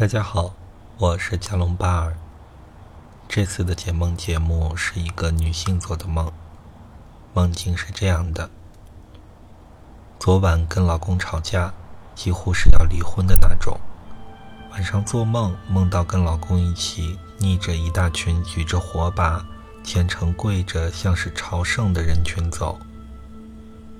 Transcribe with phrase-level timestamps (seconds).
[0.00, 0.54] 大家好，
[0.96, 2.16] 我是加隆巴尔。
[3.28, 6.32] 这次的解梦节目是一个女性做的梦，
[7.34, 8.48] 梦境是这样的：
[10.18, 11.74] 昨晚跟老公吵架，
[12.14, 13.78] 几乎是要离婚的那种。
[14.70, 19.44] 晚上做梦，梦到跟老公一起逆着一大群举着火把、
[19.84, 22.78] 虔诚跪着，像是朝圣的人群走。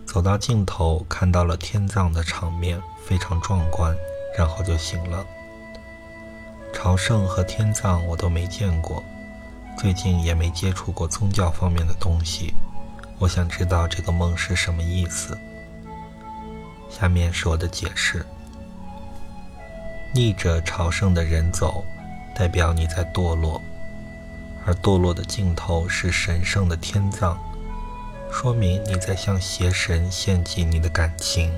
[0.07, 3.95] 走到尽头，看到了天葬的场面，非常壮观，
[4.39, 5.23] 然后就醒了。
[6.73, 9.03] 朝圣和天葬我都没见过，
[9.77, 12.55] 最近也没接触过宗教方面的东西。
[13.19, 15.37] 我想知道这个梦是什么意思。
[16.89, 18.25] 下面是我的解释：
[20.15, 21.85] 逆着朝圣的人走，
[22.35, 23.61] 代表你在堕落，
[24.65, 27.37] 而堕落的尽头是神圣的天葬，
[28.33, 31.53] 说明你在向邪神献祭你的感情。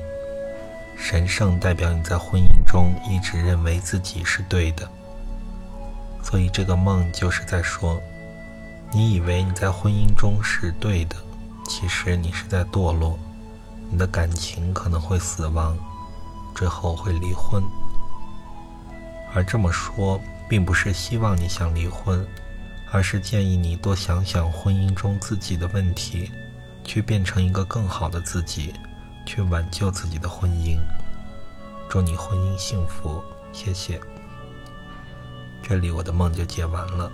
[0.96, 4.88] 神圣代表你在婚姻中一直认为自己是对的。
[6.22, 8.00] 所以这个梦就是在说，
[8.90, 11.16] 你以为你在婚姻中是对的，
[11.66, 13.18] 其实你是在堕落，
[13.90, 15.76] 你的感情可能会死亡，
[16.54, 17.62] 最后会离婚。
[19.34, 22.26] 而这么说，并不是希望你想离婚，
[22.90, 26.30] 而是建议你多想想婚姻中自己的问题，
[26.84, 28.74] 去变成一个更好的自己，
[29.24, 30.78] 去挽救自己的婚姻。
[31.88, 33.98] 祝你婚姻幸福，谢谢。
[35.72, 37.10] 这里我的梦就解完了。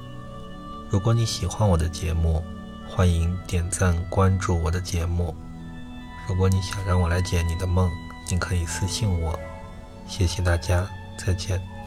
[0.91, 2.43] 如果你喜欢我的节目，
[2.89, 5.33] 欢迎点赞关注我的节目。
[6.29, 7.89] 如果你想让我来解你的梦，
[8.29, 9.39] 你可以私信我。
[10.09, 10.85] 谢谢大家，
[11.17, 11.78] 再见。